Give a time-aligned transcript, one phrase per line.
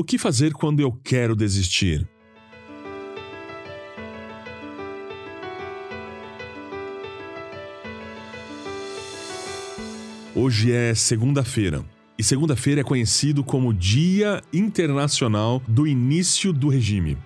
[0.00, 2.08] O que fazer quando eu quero desistir?
[10.36, 11.84] Hoje é segunda-feira.
[12.16, 17.18] E segunda-feira é conhecido como Dia Internacional do Início do Regime.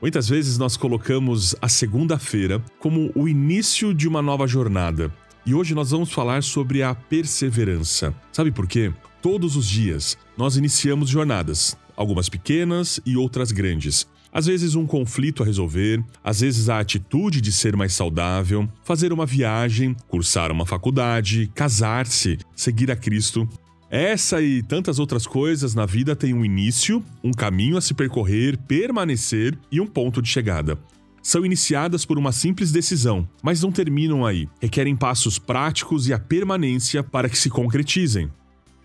[0.00, 5.12] Muitas vezes nós colocamos a segunda-feira como o início de uma nova jornada.
[5.44, 8.14] E hoje nós vamos falar sobre a perseverança.
[8.30, 8.92] Sabe por quê?
[9.20, 14.08] Todos os dias nós iniciamos jornadas, algumas pequenas e outras grandes.
[14.32, 19.12] Às vezes, um conflito a resolver, às vezes, a atitude de ser mais saudável, fazer
[19.12, 23.46] uma viagem, cursar uma faculdade, casar-se, seguir a Cristo.
[23.90, 28.56] Essa e tantas outras coisas na vida têm um início, um caminho a se percorrer,
[28.66, 30.78] permanecer e um ponto de chegada.
[31.22, 34.48] São iniciadas por uma simples decisão, mas não terminam aí.
[34.58, 38.30] Requerem passos práticos e a permanência para que se concretizem.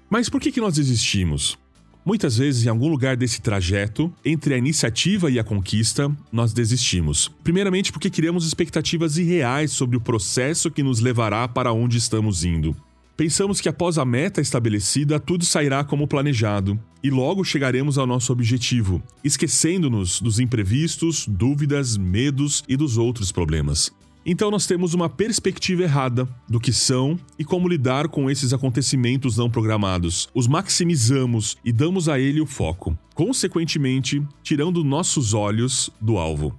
[0.09, 1.57] Mas por que, que nós desistimos?
[2.05, 7.31] Muitas vezes, em algum lugar desse trajeto, entre a iniciativa e a conquista, nós desistimos.
[7.43, 12.75] Primeiramente, porque criamos expectativas irreais sobre o processo que nos levará para onde estamos indo.
[13.17, 18.31] Pensamos que após a meta estabelecida, tudo sairá como planejado e logo chegaremos ao nosso
[18.31, 23.91] objetivo, esquecendo-nos dos imprevistos, dúvidas, medos e dos outros problemas.
[24.25, 29.37] Então nós temos uma perspectiva errada do que são e como lidar com esses acontecimentos
[29.37, 30.27] não programados.
[30.33, 36.57] Os maximizamos e damos a ele o foco, consequentemente, tirando nossos olhos do alvo.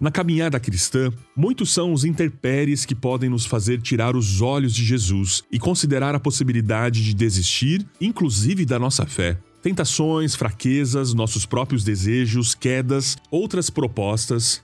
[0.00, 4.84] Na caminhada cristã, muitos são os interpéries que podem nos fazer tirar os olhos de
[4.84, 9.36] Jesus e considerar a possibilidade de desistir, inclusive da nossa fé.
[9.60, 14.62] Tentações, fraquezas, nossos próprios desejos, quedas, outras propostas,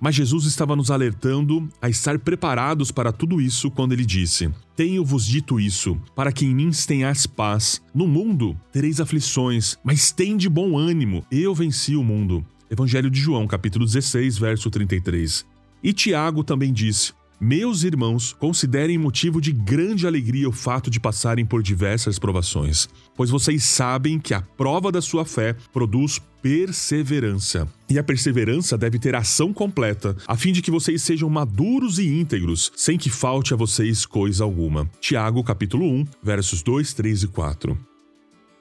[0.00, 5.26] mas Jesus estava nos alertando a estar preparados para tudo isso quando ele disse: Tenho-vos
[5.26, 7.80] dito isso, para que em mim tenhais paz.
[7.94, 12.44] No mundo tereis aflições, mas tende bom ânimo, eu venci o mundo.
[12.70, 15.46] Evangelho de João, capítulo 16, verso 33.
[15.82, 21.44] E Tiago também disse: meus irmãos, considerem motivo de grande alegria o fato de passarem
[21.44, 27.68] por diversas provações, pois vocês sabem que a prova da sua fé produz perseverança.
[27.90, 32.06] E a perseverança deve ter ação completa, a fim de que vocês sejam maduros e
[32.06, 34.90] íntegros, sem que falte a vocês coisa alguma.
[35.00, 37.78] Tiago, capítulo 1, versos 2, 3 e 4.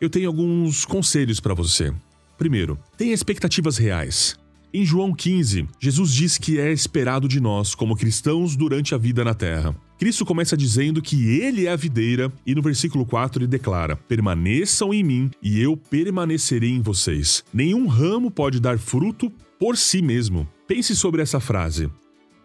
[0.01, 1.93] Eu tenho alguns conselhos para você.
[2.37, 4.37] Primeiro, tenha expectativas reais.
[4.75, 9.23] Em João 15, Jesus diz que é esperado de nós, como cristãos, durante a vida
[9.23, 9.73] na terra.
[9.97, 14.93] Cristo começa dizendo que ele é a videira, e no versículo 4 ele declara: Permaneçam
[14.93, 17.41] em mim e eu permanecerei em vocês.
[17.53, 20.45] Nenhum ramo pode dar fruto por si mesmo.
[20.67, 21.89] Pense sobre essa frase: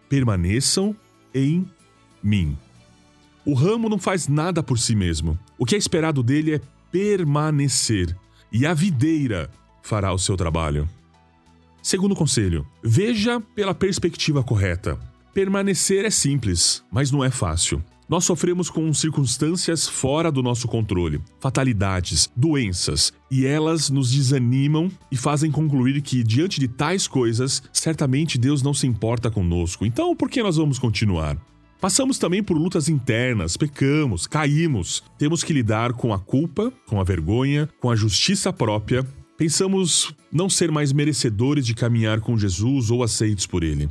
[0.08, 0.94] Permaneçam
[1.34, 1.66] em
[2.22, 2.56] mim.
[3.44, 5.36] O ramo não faz nada por si mesmo.
[5.58, 6.60] O que é esperado dele é
[6.92, 8.16] permanecer,
[8.52, 9.50] e a videira
[9.82, 10.88] fará o seu trabalho.
[11.82, 14.98] Segundo conselho: veja pela perspectiva correta.
[15.32, 17.82] Permanecer é simples, mas não é fácil.
[18.08, 25.16] Nós sofremos com circunstâncias fora do nosso controle, fatalidades, doenças, e elas nos desanimam e
[25.16, 29.86] fazem concluir que, diante de tais coisas, certamente Deus não se importa conosco.
[29.86, 31.38] Então, por que nós vamos continuar?
[31.80, 35.04] Passamos também por lutas internas, pecamos, caímos.
[35.16, 39.06] Temos que lidar com a culpa, com a vergonha, com a justiça própria
[39.40, 43.88] Pensamos não ser mais merecedores de caminhar com Jesus ou aceitos por Ele.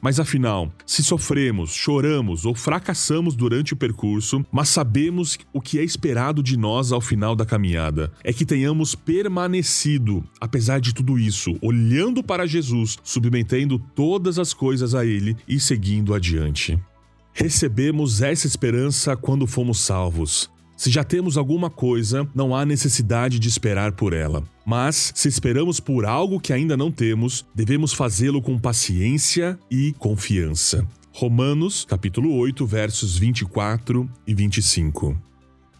[0.00, 5.82] Mas afinal, se sofremos, choramos ou fracassamos durante o percurso, mas sabemos o que é
[5.82, 11.58] esperado de nós ao final da caminhada, é que tenhamos permanecido, apesar de tudo isso,
[11.60, 16.78] olhando para Jesus, submetendo todas as coisas a Ele e seguindo adiante.
[17.32, 20.48] Recebemos essa esperança quando fomos salvos.
[20.82, 24.42] Se já temos alguma coisa, não há necessidade de esperar por ela.
[24.66, 30.84] Mas, se esperamos por algo que ainda não temos, devemos fazê-lo com paciência e confiança.
[31.12, 35.16] Romanos, capítulo 8, versos 24 e 25.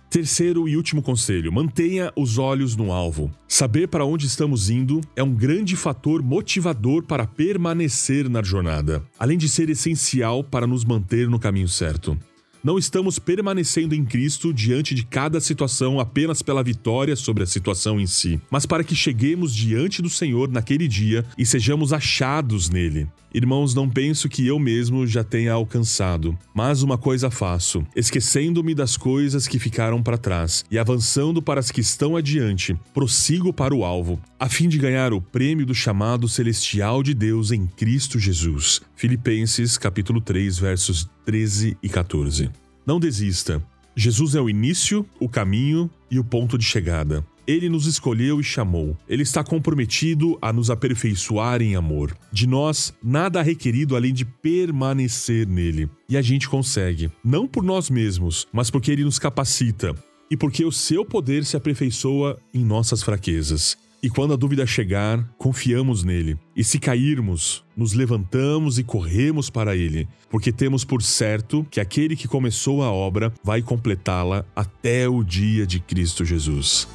[0.08, 3.28] Terceiro e último conselho: mantenha os olhos no alvo.
[3.48, 9.36] Saber para onde estamos indo é um grande fator motivador para permanecer na jornada, além
[9.36, 12.16] de ser essencial para nos manter no caminho certo.
[12.64, 17.98] Não estamos permanecendo em Cristo diante de cada situação apenas pela vitória sobre a situação
[17.98, 23.08] em si, mas para que cheguemos diante do Senhor naquele dia e sejamos achados nele.
[23.34, 28.96] Irmãos, não penso que eu mesmo já tenha alcançado, mas uma coisa faço, esquecendo-me das
[28.96, 33.84] coisas que ficaram para trás e avançando para as que estão adiante, prossigo para o
[33.84, 38.82] alvo, a fim de ganhar o prêmio do chamado celestial de Deus em Cristo Jesus.
[38.94, 42.50] Filipenses capítulo 3, versos 13 e 14.
[42.86, 43.62] Não desista.
[43.94, 47.24] Jesus é o início, o caminho e o ponto de chegada.
[47.46, 48.96] Ele nos escolheu e chamou.
[49.08, 52.16] Ele está comprometido a nos aperfeiçoar em amor.
[52.32, 55.90] De nós, nada há requerido além de permanecer nele.
[56.08, 59.94] E a gente consegue, não por nós mesmos, mas porque ele nos capacita
[60.30, 63.76] e porque o seu poder se aperfeiçoa em nossas fraquezas.
[64.02, 66.36] E quando a dúvida chegar, confiamos nele.
[66.56, 72.16] E se cairmos, nos levantamos e corremos para ele, porque temos por certo que aquele
[72.16, 76.88] que começou a obra vai completá-la até o dia de Cristo Jesus.